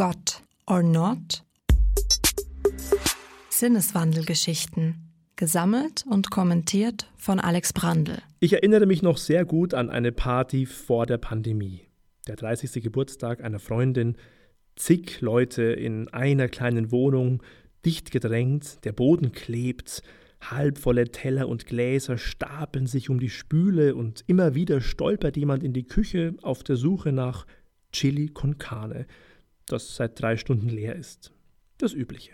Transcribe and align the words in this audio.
God 0.00 0.42
or 0.66 0.82
Not? 0.82 1.44
Sinneswandelgeschichten. 3.50 4.94
Gesammelt 5.36 6.06
und 6.08 6.30
kommentiert 6.30 7.06
von 7.18 7.38
Alex 7.38 7.74
Brandl. 7.74 8.22
Ich 8.38 8.54
erinnere 8.54 8.86
mich 8.86 9.02
noch 9.02 9.18
sehr 9.18 9.44
gut 9.44 9.74
an 9.74 9.90
eine 9.90 10.10
Party 10.10 10.64
vor 10.64 11.04
der 11.04 11.18
Pandemie. 11.18 11.82
Der 12.26 12.36
30. 12.36 12.82
Geburtstag 12.82 13.44
einer 13.44 13.58
Freundin, 13.58 14.16
zig 14.74 15.20
Leute 15.20 15.64
in 15.64 16.08
einer 16.08 16.48
kleinen 16.48 16.90
Wohnung, 16.92 17.42
dicht 17.84 18.10
gedrängt, 18.10 18.82
der 18.86 18.92
Boden 18.92 19.32
klebt, 19.32 20.02
halbvolle 20.40 21.12
Teller 21.12 21.46
und 21.46 21.66
Gläser 21.66 22.16
stapeln 22.16 22.86
sich 22.86 23.10
um 23.10 23.20
die 23.20 23.28
Spüle 23.28 23.94
und 23.94 24.24
immer 24.28 24.54
wieder 24.54 24.80
stolpert 24.80 25.36
jemand 25.36 25.62
in 25.62 25.74
die 25.74 25.84
Küche 25.84 26.36
auf 26.40 26.62
der 26.62 26.76
Suche 26.76 27.12
nach 27.12 27.44
Chili 27.92 28.28
con 28.28 28.56
Carne, 28.56 29.04
das 29.72 29.96
seit 29.96 30.20
drei 30.20 30.36
Stunden 30.36 30.68
leer 30.68 30.96
ist. 30.96 31.32
Das 31.78 31.92
Übliche. 31.92 32.32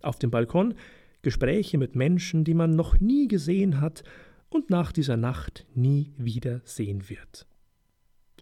Auf 0.00 0.18
dem 0.18 0.30
Balkon 0.30 0.74
Gespräche 1.22 1.76
mit 1.76 1.96
Menschen, 1.96 2.44
die 2.44 2.54
man 2.54 2.74
noch 2.74 2.98
nie 2.98 3.28
gesehen 3.28 3.80
hat 3.80 4.02
und 4.48 4.70
nach 4.70 4.92
dieser 4.92 5.16
Nacht 5.16 5.66
nie 5.74 6.12
wieder 6.16 6.62
sehen 6.64 7.08
wird. 7.08 7.46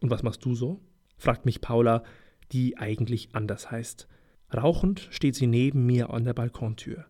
Und 0.00 0.10
was 0.10 0.22
machst 0.22 0.44
du 0.44 0.54
so? 0.54 0.80
fragt 1.16 1.44
mich 1.44 1.60
Paula, 1.60 2.04
die 2.52 2.78
eigentlich 2.78 3.34
anders 3.34 3.70
heißt. 3.70 4.06
Rauchend 4.54 5.08
steht 5.10 5.34
sie 5.34 5.48
neben 5.48 5.84
mir 5.84 6.10
an 6.10 6.24
der 6.24 6.34
Balkontür. 6.34 7.06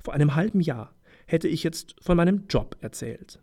Vor 0.00 0.14
einem 0.14 0.34
halben 0.34 0.60
Jahr 0.60 0.94
hätte 1.26 1.48
ich 1.48 1.62
jetzt 1.62 1.96
von 2.00 2.16
meinem 2.16 2.46
Job 2.48 2.76
erzählt. 2.80 3.40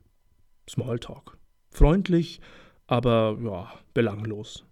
Smalltalk. 0.69 1.37
Freundlich, 1.69 2.39
aber 2.85 3.37
ja, 3.43 3.73
belanglos. 3.93 4.65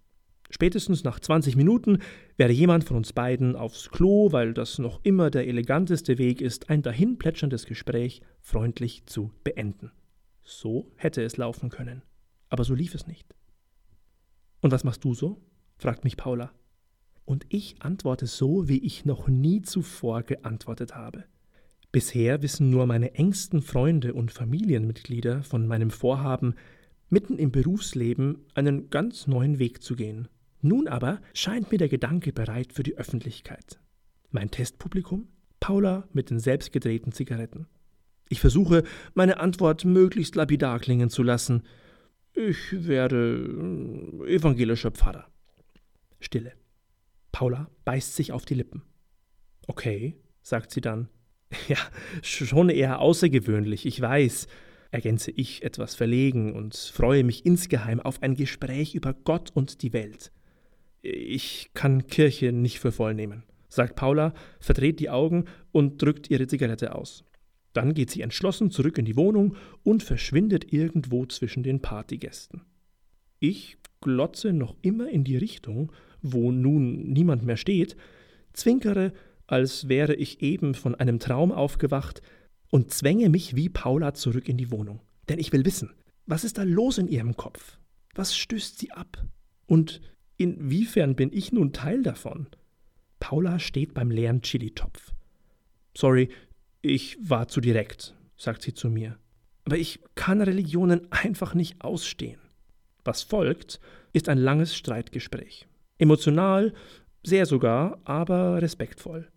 Spätestens 0.52 1.02
nach 1.02 1.18
20 1.18 1.56
Minuten 1.56 2.00
wäre 2.36 2.52
jemand 2.52 2.84
von 2.84 2.98
uns 2.98 3.14
beiden 3.14 3.56
aufs 3.56 3.88
Klo, 3.88 4.32
weil 4.32 4.52
das 4.52 4.78
noch 4.78 5.00
immer 5.02 5.30
der 5.30 5.48
eleganteste 5.48 6.18
Weg 6.18 6.42
ist, 6.42 6.68
ein 6.68 6.82
dahinplätscherndes 6.82 7.64
Gespräch 7.64 8.20
freundlich 8.42 9.06
zu 9.06 9.32
beenden. 9.44 9.92
So 10.42 10.92
hätte 10.96 11.22
es 11.22 11.38
laufen 11.38 11.70
können. 11.70 12.02
Aber 12.50 12.64
so 12.64 12.74
lief 12.74 12.94
es 12.94 13.06
nicht. 13.06 13.34
Und 14.60 14.72
was 14.72 14.84
machst 14.84 15.02
du 15.04 15.14
so? 15.14 15.40
fragt 15.78 16.04
mich 16.04 16.18
Paula. 16.18 16.52
Und 17.24 17.46
ich 17.48 17.76
antworte 17.80 18.26
so, 18.26 18.68
wie 18.68 18.84
ich 18.84 19.06
noch 19.06 19.28
nie 19.28 19.62
zuvor 19.62 20.22
geantwortet 20.22 20.94
habe. 20.94 21.24
Bisher 21.92 22.42
wissen 22.42 22.68
nur 22.68 22.84
meine 22.86 23.14
engsten 23.14 23.62
Freunde 23.62 24.12
und 24.12 24.30
Familienmitglieder 24.30 25.44
von 25.44 25.66
meinem 25.66 25.90
Vorhaben, 25.90 26.56
mitten 27.08 27.38
im 27.38 27.52
Berufsleben 27.52 28.44
einen 28.54 28.90
ganz 28.90 29.26
neuen 29.26 29.58
Weg 29.58 29.82
zu 29.82 29.96
gehen 29.96 30.28
nun 30.62 30.88
aber 30.88 31.20
scheint 31.34 31.70
mir 31.70 31.78
der 31.78 31.88
Gedanke 31.88 32.32
bereit 32.32 32.72
für 32.72 32.82
die 32.82 32.96
Öffentlichkeit. 32.96 33.80
Mein 34.30 34.50
Testpublikum? 34.50 35.28
Paula 35.60 36.08
mit 36.12 36.30
den 36.30 36.40
selbstgedrehten 36.40 37.12
Zigaretten. 37.12 37.66
Ich 38.28 38.40
versuche, 38.40 38.82
meine 39.14 39.38
Antwort 39.40 39.84
möglichst 39.84 40.34
lapidar 40.34 40.80
klingen 40.80 41.10
zu 41.10 41.22
lassen. 41.22 41.62
Ich 42.34 42.86
werde 42.86 44.24
äh, 44.26 44.34
evangelischer 44.34 44.90
Pfarrer. 44.90 45.26
Stille. 46.18 46.52
Paula 47.30 47.70
beißt 47.84 48.16
sich 48.16 48.32
auf 48.32 48.44
die 48.44 48.54
Lippen. 48.54 48.82
Okay, 49.66 50.16
sagt 50.42 50.70
sie 50.70 50.80
dann. 50.80 51.08
Ja, 51.68 51.76
schon 52.22 52.70
eher 52.70 53.00
außergewöhnlich, 53.00 53.84
ich 53.84 54.00
weiß, 54.00 54.46
ergänze 54.90 55.30
ich 55.30 55.62
etwas 55.62 55.94
verlegen 55.94 56.54
und 56.54 56.74
freue 56.74 57.24
mich 57.24 57.44
insgeheim 57.44 58.00
auf 58.00 58.22
ein 58.22 58.36
Gespräch 58.36 58.94
über 58.94 59.12
Gott 59.12 59.50
und 59.52 59.82
die 59.82 59.92
Welt. 59.92 60.32
Ich 61.02 61.70
kann 61.74 62.06
Kirche 62.06 62.52
nicht 62.52 62.78
für 62.78 62.92
voll 62.92 63.14
nehmen, 63.14 63.42
sagt 63.68 63.96
Paula, 63.96 64.34
verdreht 64.60 65.00
die 65.00 65.10
Augen 65.10 65.46
und 65.72 66.00
drückt 66.00 66.30
ihre 66.30 66.46
Zigarette 66.46 66.94
aus. 66.94 67.24
Dann 67.72 67.94
geht 67.94 68.10
sie 68.10 68.20
entschlossen 68.20 68.70
zurück 68.70 68.98
in 68.98 69.04
die 69.04 69.16
Wohnung 69.16 69.56
und 69.82 70.02
verschwindet 70.02 70.72
irgendwo 70.72 71.26
zwischen 71.26 71.62
den 71.62 71.80
Partygästen. 71.80 72.62
Ich 73.40 73.78
glotze 74.00 74.52
noch 74.52 74.76
immer 74.82 75.08
in 75.08 75.24
die 75.24 75.36
Richtung, 75.36 75.90
wo 76.20 76.52
nun 76.52 77.12
niemand 77.12 77.44
mehr 77.44 77.56
steht, 77.56 77.96
zwinkere, 78.52 79.12
als 79.46 79.88
wäre 79.88 80.14
ich 80.14 80.42
eben 80.42 80.74
von 80.74 80.94
einem 80.94 81.18
Traum 81.18 81.50
aufgewacht, 81.50 82.22
und 82.70 82.90
zwänge 82.90 83.28
mich 83.28 83.54
wie 83.54 83.68
Paula 83.68 84.14
zurück 84.14 84.48
in 84.48 84.56
die 84.56 84.70
Wohnung. 84.70 85.00
Denn 85.28 85.38
ich 85.38 85.52
will 85.52 85.64
wissen, 85.64 85.90
was 86.26 86.44
ist 86.44 86.58
da 86.58 86.62
los 86.62 86.98
in 86.98 87.08
ihrem 87.08 87.36
Kopf? 87.36 87.78
Was 88.14 88.36
stößt 88.36 88.78
sie 88.78 88.92
ab? 88.92 89.24
Und 89.66 90.00
Inwiefern 90.42 91.14
bin 91.14 91.32
ich 91.32 91.52
nun 91.52 91.72
Teil 91.72 92.02
davon? 92.02 92.48
Paula 93.20 93.60
steht 93.60 93.94
beim 93.94 94.10
leeren 94.10 94.42
Chili-Topf. 94.42 95.12
Sorry, 95.96 96.30
ich 96.80 97.16
war 97.22 97.46
zu 97.46 97.60
direkt, 97.60 98.16
sagt 98.36 98.62
sie 98.62 98.74
zu 98.74 98.90
mir. 98.90 99.16
Aber 99.64 99.78
ich 99.78 100.00
kann 100.16 100.40
Religionen 100.40 101.06
einfach 101.12 101.54
nicht 101.54 101.80
ausstehen. 101.80 102.40
Was 103.04 103.22
folgt, 103.22 103.78
ist 104.12 104.28
ein 104.28 104.38
langes 104.38 104.74
Streitgespräch. 104.74 105.68
Emotional, 105.98 106.72
sehr 107.22 107.46
sogar, 107.46 108.00
aber 108.02 108.60
respektvoll. 108.60 109.28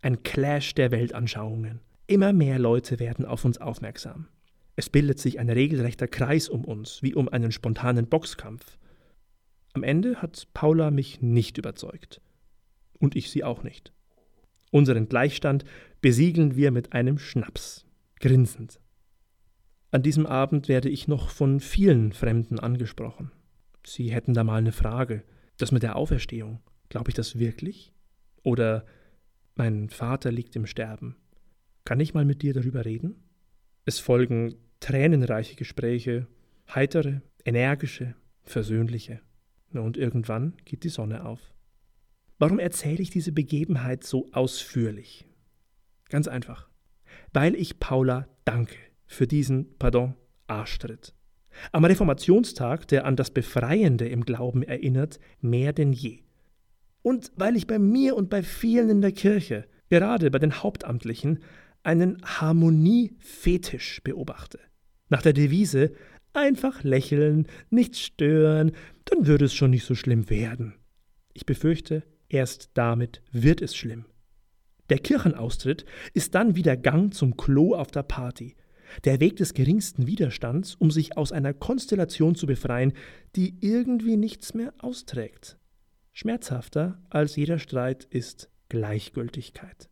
Ein 0.00 0.22
Clash 0.22 0.76
der 0.76 0.92
Weltanschauungen. 0.92 1.80
Immer 2.06 2.32
mehr 2.32 2.60
Leute 2.60 3.00
werden 3.00 3.24
auf 3.24 3.44
uns 3.44 3.58
aufmerksam. 3.60 4.28
Es 4.76 4.88
bildet 4.88 5.18
sich 5.18 5.40
ein 5.40 5.50
regelrechter 5.50 6.06
Kreis 6.06 6.48
um 6.48 6.64
uns, 6.64 7.02
wie 7.02 7.16
um 7.16 7.28
einen 7.28 7.50
spontanen 7.50 8.06
Boxkampf. 8.06 8.78
Am 9.72 9.82
Ende 9.82 10.16
hat 10.20 10.48
Paula 10.52 10.90
mich 10.90 11.22
nicht 11.22 11.58
überzeugt. 11.58 12.20
Und 12.98 13.16
ich 13.16 13.30
sie 13.30 13.44
auch 13.44 13.62
nicht. 13.62 13.92
Unseren 14.70 15.08
Gleichstand 15.08 15.64
besiegeln 16.00 16.56
wir 16.56 16.70
mit 16.70 16.92
einem 16.92 17.18
Schnaps, 17.18 17.84
grinsend. 18.20 18.80
An 19.90 20.02
diesem 20.02 20.26
Abend 20.26 20.68
werde 20.68 20.88
ich 20.88 21.08
noch 21.08 21.28
von 21.28 21.60
vielen 21.60 22.12
Fremden 22.12 22.58
angesprochen. 22.58 23.30
Sie 23.84 24.10
hätten 24.10 24.32
da 24.32 24.44
mal 24.44 24.56
eine 24.56 24.72
Frage. 24.72 25.24
Das 25.58 25.72
mit 25.72 25.82
der 25.82 25.96
Auferstehung, 25.96 26.60
glaube 26.88 27.10
ich 27.10 27.14
das 27.14 27.38
wirklich? 27.38 27.92
Oder 28.42 28.86
mein 29.54 29.90
Vater 29.90 30.32
liegt 30.32 30.56
im 30.56 30.66
Sterben. 30.66 31.16
Kann 31.84 32.00
ich 32.00 32.14
mal 32.14 32.24
mit 32.24 32.42
dir 32.42 32.54
darüber 32.54 32.84
reden? 32.84 33.16
Es 33.84 33.98
folgen 33.98 34.54
tränenreiche 34.80 35.56
Gespräche, 35.56 36.26
heitere, 36.74 37.20
energische, 37.44 38.14
versöhnliche. 38.44 39.20
Und 39.78 39.96
irgendwann 39.96 40.54
geht 40.64 40.84
die 40.84 40.88
Sonne 40.88 41.24
auf. 41.24 41.52
Warum 42.38 42.58
erzähle 42.58 43.02
ich 43.02 43.10
diese 43.10 43.32
Begebenheit 43.32 44.04
so 44.04 44.28
ausführlich? 44.32 45.26
Ganz 46.08 46.28
einfach. 46.28 46.68
Weil 47.32 47.54
ich 47.54 47.78
Paula 47.78 48.28
danke 48.44 48.76
für 49.06 49.26
diesen, 49.26 49.78
pardon, 49.78 50.14
Arschtritt. 50.46 51.14
Am 51.70 51.84
Reformationstag, 51.84 52.88
der 52.88 53.04
an 53.04 53.16
das 53.16 53.30
Befreiende 53.30 54.08
im 54.08 54.24
Glauben 54.24 54.62
erinnert, 54.62 55.20
mehr 55.40 55.72
denn 55.72 55.92
je. 55.92 56.20
Und 57.02 57.32
weil 57.36 57.56
ich 57.56 57.66
bei 57.66 57.78
mir 57.78 58.16
und 58.16 58.30
bei 58.30 58.42
vielen 58.42 58.88
in 58.88 59.00
der 59.00 59.12
Kirche, 59.12 59.66
gerade 59.88 60.30
bei 60.30 60.38
den 60.38 60.62
Hauptamtlichen, 60.62 61.40
einen 61.82 62.22
Harmoniefetisch 62.24 64.02
beobachte. 64.02 64.60
Nach 65.08 65.22
der 65.22 65.32
Devise 65.32 65.92
Einfach 66.34 66.82
lächeln, 66.82 67.46
nichts 67.70 68.00
stören, 68.00 68.72
dann 69.04 69.26
würde 69.26 69.44
es 69.44 69.54
schon 69.54 69.70
nicht 69.70 69.84
so 69.84 69.94
schlimm 69.94 70.30
werden. 70.30 70.74
Ich 71.34 71.46
befürchte, 71.46 72.04
erst 72.28 72.70
damit 72.74 73.22
wird 73.32 73.60
es 73.60 73.76
schlimm. 73.76 74.06
Der 74.88 74.98
Kirchenaustritt 74.98 75.84
ist 76.14 76.34
dann 76.34 76.56
wie 76.56 76.62
der 76.62 76.76
Gang 76.76 77.14
zum 77.14 77.36
Klo 77.36 77.74
auf 77.74 77.90
der 77.90 78.02
Party, 78.02 78.56
der 79.04 79.20
Weg 79.20 79.36
des 79.36 79.54
geringsten 79.54 80.06
Widerstands, 80.06 80.74
um 80.74 80.90
sich 80.90 81.16
aus 81.16 81.32
einer 81.32 81.54
Konstellation 81.54 82.34
zu 82.34 82.46
befreien, 82.46 82.92
die 83.36 83.56
irgendwie 83.60 84.16
nichts 84.16 84.54
mehr 84.54 84.74
austrägt. 84.78 85.58
Schmerzhafter 86.12 87.00
als 87.08 87.36
jeder 87.36 87.58
Streit 87.58 88.04
ist 88.04 88.50
Gleichgültigkeit. 88.68 89.88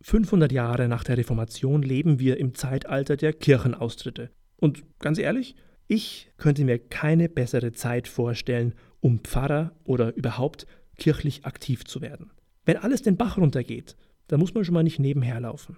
500 0.00 0.52
Jahre 0.52 0.88
nach 0.88 1.04
der 1.04 1.18
Reformation 1.18 1.82
leben 1.82 2.18
wir 2.18 2.38
im 2.38 2.54
Zeitalter 2.54 3.16
der 3.16 3.32
Kirchenaustritte. 3.32 4.30
Und 4.56 4.84
ganz 4.98 5.18
ehrlich, 5.18 5.56
ich 5.88 6.30
könnte 6.36 6.64
mir 6.64 6.78
keine 6.78 7.28
bessere 7.28 7.72
Zeit 7.72 8.06
vorstellen, 8.06 8.74
um 9.00 9.20
Pfarrer 9.20 9.72
oder 9.84 10.14
überhaupt 10.14 10.66
kirchlich 10.96 11.46
aktiv 11.46 11.84
zu 11.84 12.00
werden. 12.00 12.30
Wenn 12.64 12.76
alles 12.76 13.02
den 13.02 13.16
Bach 13.16 13.38
runtergeht, 13.38 13.96
dann 14.28 14.40
muss 14.40 14.52
man 14.54 14.64
schon 14.64 14.74
mal 14.74 14.82
nicht 14.82 14.98
nebenher 14.98 15.40
laufen. 15.40 15.76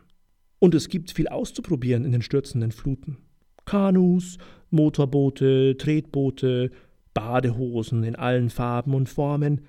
Und 0.58 0.74
es 0.74 0.88
gibt 0.88 1.12
viel 1.12 1.28
auszuprobieren 1.28 2.04
in 2.04 2.12
den 2.12 2.22
stürzenden 2.22 2.72
Fluten. 2.72 3.18
Kanus, 3.64 4.38
Motorboote, 4.70 5.76
Tretboote, 5.76 6.70
Badehosen 7.14 8.02
in 8.02 8.16
allen 8.16 8.50
Farben 8.50 8.94
und 8.94 9.08
Formen, 9.08 9.62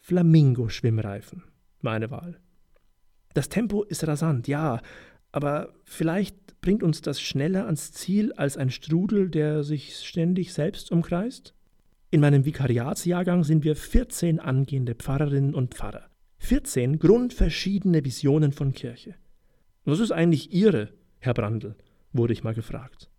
Flamingo-Schwimmreifen, 0.00 1.42
meine 1.80 2.10
Wahl. 2.10 2.40
Das 3.34 3.48
Tempo 3.48 3.82
ist 3.82 4.06
rasant, 4.06 4.46
ja, 4.46 4.80
aber 5.32 5.74
vielleicht 5.84 6.36
bringt 6.62 6.82
uns 6.82 7.02
das 7.02 7.20
schneller 7.20 7.66
ans 7.66 7.92
Ziel 7.92 8.32
als 8.32 8.56
ein 8.56 8.70
Strudel, 8.70 9.28
der 9.28 9.64
sich 9.64 9.96
ständig 9.96 10.54
selbst 10.54 10.90
umkreist? 10.90 11.54
In 12.10 12.20
meinem 12.20 12.44
Vikariatsjahrgang 12.44 13.44
sind 13.44 13.64
wir 13.64 13.76
14 13.76 14.40
angehende 14.40 14.94
Pfarrerinnen 14.94 15.54
und 15.54 15.74
Pfarrer. 15.74 16.08
14 16.38 16.98
grundverschiedene 16.98 18.04
Visionen 18.04 18.52
von 18.52 18.72
Kirche. 18.72 19.16
Was 19.84 20.00
ist 20.00 20.12
eigentlich 20.12 20.52
Ihre, 20.52 20.90
Herr 21.18 21.34
Brandl? 21.34 21.74
wurde 22.12 22.32
ich 22.32 22.44
mal 22.44 22.54
gefragt. 22.54 23.10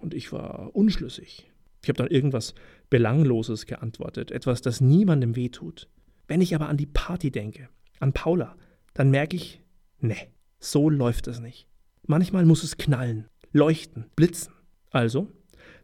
Und 0.00 0.14
ich 0.14 0.30
war 0.30 0.74
unschlüssig. 0.76 1.50
Ich 1.82 1.88
habe 1.88 1.96
dann 1.96 2.08
irgendwas 2.08 2.54
Belangloses 2.90 3.66
geantwortet, 3.66 4.30
etwas, 4.30 4.60
das 4.60 4.80
niemandem 4.80 5.34
wehtut. 5.34 5.88
Wenn 6.28 6.40
ich 6.40 6.54
aber 6.54 6.68
an 6.68 6.76
die 6.76 6.86
Party 6.86 7.30
denke, 7.30 7.68
an 8.00 8.12
Paula, 8.12 8.56
dann 8.92 9.10
merke 9.10 9.36
ich, 9.36 9.62
ne, 10.00 10.16
so 10.58 10.90
läuft 10.90 11.26
es 11.28 11.40
nicht. 11.40 11.66
Manchmal 12.06 12.44
muss 12.44 12.62
es 12.62 12.76
knallen, 12.76 13.28
leuchten, 13.52 14.06
blitzen. 14.14 14.52
Also 14.90 15.32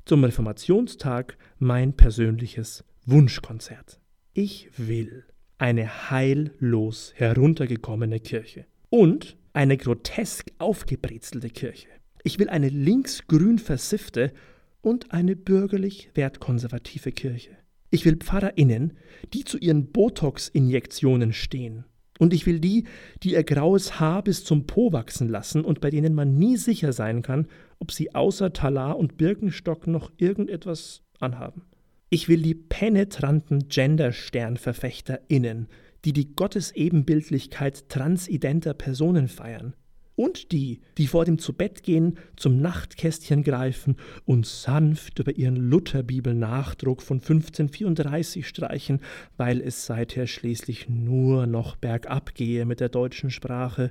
zum 0.05 0.25
Reformationstag 0.25 1.37
mein 1.59 1.95
persönliches 1.95 2.85
Wunschkonzert. 3.07 4.01
Ich 4.33 4.71
will 4.77 5.25
eine 5.59 6.11
heillos 6.11 7.13
heruntergekommene 7.17 8.21
Kirche 8.21 8.67
und 8.89 9.37
eine 9.53 9.77
grotesk 9.77 10.53
aufgebrezelte 10.59 11.51
Kirche. 11.51 11.89
Ich 12.25 12.39
will 12.39 12.49
eine 12.49 12.69
linksgrün 12.69 13.59
versiffte 13.59 14.33
und 14.81 15.13
eine 15.13 15.37
bürgerlich 15.37 16.11
wertkonservative 16.15 17.13
Kirche. 17.13 17.57
Ich 17.91 18.05
will 18.05 18.17
PfarrerInnen, 18.17 18.97
die 19.35 19.45
zu 19.45 19.59
ihren 19.59 19.93
Botox-Injektionen 19.93 21.33
stehen. 21.33 21.85
Und 22.23 22.33
ich 22.33 22.47
will 22.47 22.61
die, 22.61 22.85
die 23.25 23.33
ihr 23.33 23.43
graues 23.43 23.99
Haar 23.99 24.23
bis 24.23 24.45
zum 24.45 24.69
Po 24.69 24.93
wachsen 24.93 25.29
lassen 25.29 25.65
und 25.65 25.81
bei 25.81 25.91
denen 25.91 26.15
man 26.15 26.39
nie 26.39 26.57
sicher 26.57 26.93
sein 26.93 27.21
kann, 27.21 27.49
ob 27.81 27.91
sie 27.91 28.15
außer 28.15 28.53
Talar 28.53 28.97
und 28.97 29.17
Birkenstock 29.17 29.89
noch 29.89 30.13
irgendetwas 30.19 31.03
anhaben. 31.19 31.63
Ich 32.11 32.29
will 32.29 32.41
die 32.41 32.55
penetranten 32.55 33.67
GendersternverfechterInnen, 33.69 35.67
die 36.05 36.13
die 36.13 36.37
Gottesebenbildlichkeit 36.37 37.89
transidenter 37.89 38.75
Personen 38.75 39.27
feiern 39.27 39.75
und 40.23 40.53
die, 40.53 40.79
die 40.99 41.09
vor 41.09 41.25
dem 41.25 41.39
Zubettgehen 41.39 42.17
zum 42.37 42.61
Nachtkästchen 42.61 43.43
greifen 43.43 43.97
und 44.25 44.47
sanft 44.47 45.19
über 45.19 45.37
ihren 45.37 45.57
Lutherbibel-Nachdruck 45.57 47.03
von 47.03 47.17
1534 47.17 48.47
streichen, 48.47 49.01
weil 49.37 49.61
es 49.61 49.85
seither 49.85 50.29
schließlich 50.29 50.89
nur 50.89 51.49
noch 51.49 51.75
bergab 51.75 52.37
gehe 52.37 52.67
mit 52.67 52.79
der 52.79 52.89
deutschen 52.89 53.31
Sprache. 53.31 53.91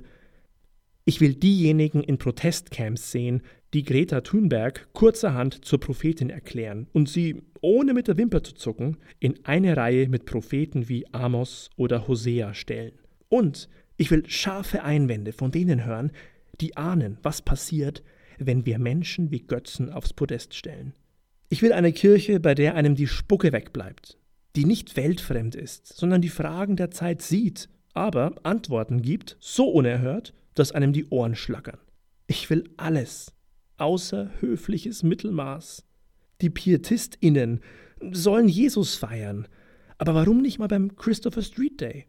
Ich 1.04 1.20
will 1.20 1.34
diejenigen 1.34 2.02
in 2.02 2.16
Protestcamps 2.16 3.12
sehen, 3.12 3.42
die 3.74 3.82
Greta 3.82 4.22
Thunberg 4.22 4.88
kurzerhand 4.94 5.62
zur 5.66 5.80
Prophetin 5.80 6.30
erklären 6.30 6.86
und 6.94 7.10
sie, 7.10 7.42
ohne 7.60 7.92
mit 7.92 8.08
der 8.08 8.16
Wimper 8.16 8.42
zu 8.42 8.54
zucken, 8.54 8.96
in 9.20 9.34
eine 9.44 9.76
Reihe 9.76 10.08
mit 10.08 10.24
Propheten 10.24 10.88
wie 10.88 11.04
Amos 11.12 11.68
oder 11.76 12.08
Hosea 12.08 12.54
stellen. 12.54 12.92
Und 13.28 13.68
ich 14.02 14.10
will 14.10 14.28
scharfe 14.28 14.82
Einwände 14.82 15.32
von 15.32 15.52
denen 15.52 15.84
hören, 15.84 16.10
die 16.60 16.76
ahnen, 16.76 17.18
was 17.22 17.40
passiert, 17.40 18.02
wenn 18.36 18.66
wir 18.66 18.80
Menschen 18.80 19.30
wie 19.30 19.46
Götzen 19.46 19.92
aufs 19.92 20.12
Podest 20.12 20.54
stellen. 20.54 20.92
Ich 21.50 21.62
will 21.62 21.72
eine 21.72 21.92
Kirche, 21.92 22.40
bei 22.40 22.56
der 22.56 22.74
einem 22.74 22.96
die 22.96 23.06
Spucke 23.06 23.52
wegbleibt, 23.52 24.18
die 24.56 24.64
nicht 24.64 24.96
weltfremd 24.96 25.54
ist, 25.54 25.86
sondern 25.86 26.20
die 26.20 26.30
Fragen 26.30 26.74
der 26.74 26.90
Zeit 26.90 27.22
sieht, 27.22 27.68
aber 27.94 28.34
Antworten 28.42 29.02
gibt, 29.02 29.36
so 29.38 29.68
unerhört, 29.68 30.34
dass 30.54 30.72
einem 30.72 30.92
die 30.92 31.06
Ohren 31.10 31.36
schlackern. 31.36 31.78
Ich 32.26 32.50
will 32.50 32.64
alles, 32.76 33.32
außer 33.76 34.32
höfliches 34.40 35.04
Mittelmaß. 35.04 35.84
Die 36.40 36.50
PietistInnen 36.50 37.60
sollen 38.10 38.48
Jesus 38.48 38.96
feiern, 38.96 39.46
aber 39.96 40.16
warum 40.16 40.42
nicht 40.42 40.58
mal 40.58 40.66
beim 40.66 40.96
Christopher 40.96 41.42
Street 41.42 41.80
Day? 41.80 42.06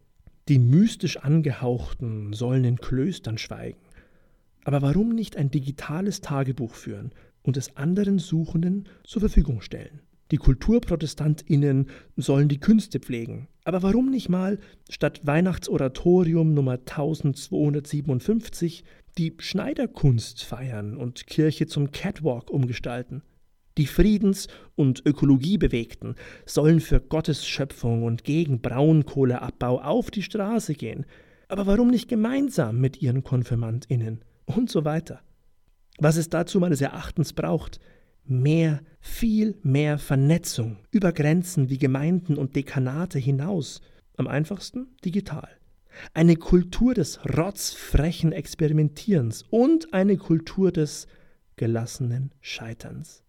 Die 0.49 0.59
mystisch 0.59 1.17
angehauchten 1.17 2.33
sollen 2.33 2.65
in 2.65 2.77
Klöstern 2.77 3.37
schweigen. 3.37 3.79
Aber 4.65 4.81
warum 4.81 5.15
nicht 5.15 5.37
ein 5.37 5.51
digitales 5.51 6.19
Tagebuch 6.19 6.75
führen 6.75 7.13
und 7.43 7.55
es 7.55 7.77
anderen 7.77 8.19
Suchenden 8.19 8.89
zur 9.05 9.21
Verfügung 9.21 9.61
stellen? 9.61 10.01
Die 10.31 10.37
KulturprotestantInnen 10.37 11.87
sollen 12.17 12.49
die 12.49 12.59
Künste 12.59 12.99
pflegen. 12.99 13.47
Aber 13.63 13.83
warum 13.83 14.09
nicht 14.09 14.27
mal 14.27 14.59
statt 14.89 15.21
Weihnachtsoratorium 15.23 16.53
Nummer 16.53 16.73
1257 16.73 18.83
die 19.17 19.35
Schneiderkunst 19.37 20.43
feiern 20.43 20.97
und 20.97 21.25
Kirche 21.27 21.67
zum 21.67 21.91
Catwalk 21.91 22.49
umgestalten? 22.49 23.21
Die 23.77 23.87
Friedens- 23.87 24.47
und 24.75 25.03
Ökologiebewegten 25.05 26.15
sollen 26.45 26.79
für 26.79 26.99
Gottes 27.01 27.47
Schöpfung 27.47 28.03
und 28.03 28.23
gegen 28.23 28.61
Braunkohleabbau 28.61 29.81
auf 29.81 30.11
die 30.11 30.21
Straße 30.21 30.75
gehen. 30.75 31.05
Aber 31.47 31.65
warum 31.65 31.89
nicht 31.89 32.07
gemeinsam 32.07 32.79
mit 32.79 33.01
ihren 33.01 33.23
KonfirmandInnen? 33.23 34.23
Und 34.45 34.69
so 34.69 34.85
weiter. 34.85 35.21
Was 35.97 36.17
es 36.17 36.29
dazu 36.29 36.59
meines 36.59 36.81
Erachtens 36.81 37.33
braucht, 37.33 37.79
mehr, 38.25 38.81
viel 38.99 39.55
mehr 39.63 39.97
Vernetzung 39.97 40.77
über 40.91 41.11
Grenzen 41.11 41.69
wie 41.69 41.77
Gemeinden 41.77 42.37
und 42.37 42.55
Dekanate 42.55 43.19
hinaus. 43.19 43.81
Am 44.17 44.27
einfachsten 44.27 44.95
digital. 45.03 45.49
Eine 46.13 46.35
Kultur 46.35 46.93
des 46.93 47.19
rotzfrechen 47.25 48.31
Experimentierens 48.31 49.43
und 49.49 49.93
eine 49.93 50.17
Kultur 50.17 50.71
des 50.71 51.07
gelassenen 51.55 52.31
Scheiterns. 52.41 53.22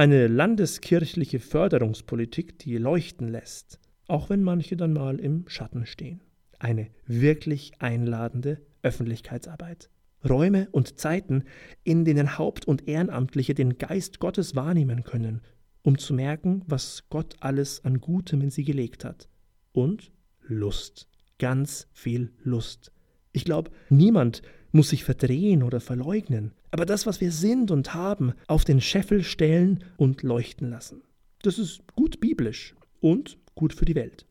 Eine 0.00 0.28
landeskirchliche 0.28 1.40
Förderungspolitik, 1.40 2.58
die 2.58 2.78
leuchten 2.78 3.28
lässt, 3.28 3.78
auch 4.06 4.30
wenn 4.30 4.42
manche 4.42 4.74
dann 4.74 4.94
mal 4.94 5.20
im 5.20 5.46
Schatten 5.46 5.84
stehen. 5.84 6.22
Eine 6.58 6.88
wirklich 7.04 7.72
einladende 7.80 8.62
Öffentlichkeitsarbeit. 8.80 9.90
Räume 10.26 10.68
und 10.72 10.98
Zeiten, 10.98 11.44
in 11.84 12.06
denen 12.06 12.38
Haupt- 12.38 12.66
und 12.66 12.88
Ehrenamtliche 12.88 13.52
den 13.52 13.76
Geist 13.76 14.20
Gottes 14.20 14.56
wahrnehmen 14.56 15.04
können, 15.04 15.42
um 15.82 15.98
zu 15.98 16.14
merken, 16.14 16.62
was 16.66 17.04
Gott 17.10 17.36
alles 17.40 17.84
an 17.84 18.00
Gutem 18.00 18.40
in 18.40 18.48
sie 18.48 18.64
gelegt 18.64 19.04
hat. 19.04 19.28
Und 19.72 20.12
Lust, 20.40 21.08
ganz 21.38 21.88
viel 21.92 22.32
Lust. 22.42 22.90
Ich 23.32 23.44
glaube, 23.44 23.70
niemand 23.90 24.40
muss 24.72 24.88
sich 24.88 25.04
verdrehen 25.04 25.62
oder 25.62 25.78
verleugnen, 25.78 26.54
aber 26.70 26.86
das, 26.86 27.06
was 27.06 27.20
wir 27.20 27.32
sind 27.32 27.70
und 27.70 27.94
haben, 27.94 28.32
auf 28.46 28.64
den 28.64 28.80
Scheffel 28.80 29.22
stellen 29.24 29.84
und 29.96 30.22
leuchten 30.22 30.70
lassen. 30.70 31.02
Das 31.42 31.58
ist 31.58 31.80
gut 31.94 32.20
biblisch 32.20 32.74
und 33.00 33.38
gut 33.54 33.72
für 33.72 33.84
die 33.84 33.94
Welt. 33.94 34.26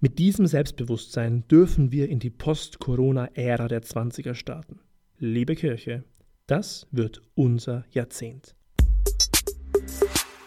Mit 0.00 0.18
diesem 0.18 0.46
Selbstbewusstsein 0.46 1.46
dürfen 1.48 1.92
wir 1.92 2.08
in 2.08 2.18
die 2.18 2.30
Post-Corona-Ära 2.30 3.68
der 3.68 3.82
20er 3.82 4.34
starten. 4.34 4.80
Liebe 5.18 5.54
Kirche, 5.54 6.04
das 6.46 6.86
wird 6.90 7.22
unser 7.34 7.84
Jahrzehnt. 7.90 8.54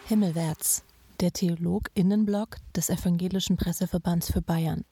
Himmelwärts, 0.06 0.84
der 1.20 1.32
Theolog-Innenblog 1.32 2.56
des 2.74 2.90
Evangelischen 2.90 3.56
Presseverbands 3.56 4.32
für 4.32 4.42
Bayern. 4.42 4.84